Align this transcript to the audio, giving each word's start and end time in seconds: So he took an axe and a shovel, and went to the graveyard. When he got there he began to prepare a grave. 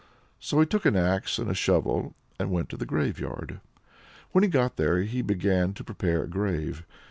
So 0.39 0.59
he 0.59 0.65
took 0.65 0.87
an 0.87 0.95
axe 0.95 1.37
and 1.37 1.47
a 1.47 1.53
shovel, 1.53 2.15
and 2.39 2.49
went 2.49 2.69
to 2.69 2.75
the 2.75 2.87
graveyard. 2.87 3.61
When 4.31 4.43
he 4.43 4.49
got 4.49 4.75
there 4.77 5.03
he 5.03 5.21
began 5.21 5.73
to 5.75 5.83
prepare 5.83 6.23
a 6.23 6.27
grave. 6.27 6.83